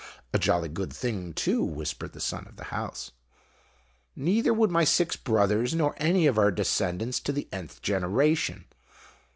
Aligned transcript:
["A 0.33 0.39
jolly 0.39 0.67
good 0.67 0.91
thing, 0.91 1.31
too," 1.31 1.61
whispered 1.63 2.13
the 2.13 2.19
Son 2.19 2.47
of 2.47 2.55
the 2.55 2.63
House.] 2.73 3.11
Neither 4.15 4.51
would 4.51 4.71
my 4.71 4.83
six 4.83 5.15
brothers, 5.15 5.75
nor 5.75 5.93
any 5.97 6.25
of 6.25 6.39
our 6.39 6.49
descendants 6.49 7.19
to 7.19 7.31
the 7.31 7.47
_n_th 7.51 7.79
generation. 7.83 8.65